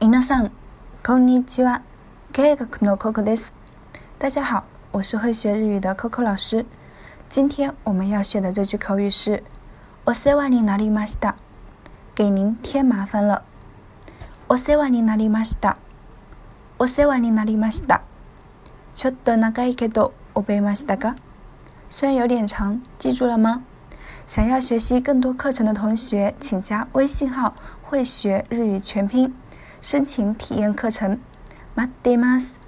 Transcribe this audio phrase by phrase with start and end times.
[0.00, 0.52] 皆さん、
[1.04, 1.82] こんにちは。
[2.32, 3.52] 計画の Coco です。
[4.18, 6.66] 大家好，我是会学日语的 Coco 老师。
[7.28, 9.42] 今天我们要学的这句口语是“
[10.04, 11.34] お世話になりました”，
[12.14, 13.42] 给您添麻烦了。
[14.48, 15.76] お世話になりました。
[16.78, 18.02] お世話になりました。
[18.94, 21.16] ちょっと長いけど覚えましたか？
[21.90, 23.62] 虽然有点长，记住了吗？
[24.28, 29.34] 想要学习更多课程的同学，请加微信号“会学日语全拼”，
[29.80, 31.18] 申请体验课程。
[31.74, 32.58] 待ってます。